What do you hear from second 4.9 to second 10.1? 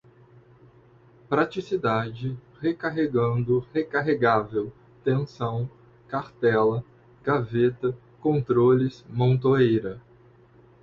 tensão, cartela, gaveta, controles, montoeira